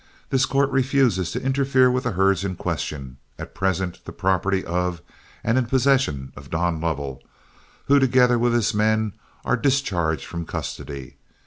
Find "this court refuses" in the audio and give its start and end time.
0.31-1.29